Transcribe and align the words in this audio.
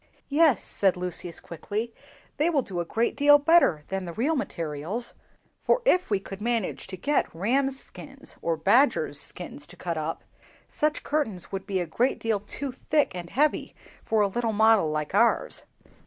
"Yes," 0.29 0.63
said 0.63 0.97
Lucius, 0.97 1.39
quickly, 1.39 1.93
"they 2.37 2.49
will 2.49 2.63
do 2.63 2.79
a 2.79 2.85
great 2.85 3.15
deal 3.15 3.37
better 3.37 3.83
than 3.89 4.05
the 4.05 4.13
real 4.13 4.35
materials; 4.35 5.13
for 5.61 5.83
if 5.85 6.09
we 6.09 6.19
could 6.19 6.41
manage 6.41 6.87
to 6.87 6.97
get 6.97 7.29
rams' 7.35 7.79
skins 7.79 8.35
or 8.41 8.57
badgers' 8.57 9.19
skins 9.21 9.67
to 9.67 9.77
cut 9.77 9.97
up, 9.99 10.23
such 10.67 11.03
curtains 11.03 11.51
would 11.51 11.67
be 11.67 11.79
a 11.79 11.85
great 11.85 12.19
deal 12.19 12.39
too 12.39 12.71
thick 12.71 13.13
and 13.13 13.29
heavy 13.29 13.75
for 14.03 14.21
a 14.21 14.27
little 14.27 14.53
model 14.53 14.89
like 14.89 15.13
ours. 15.13 15.65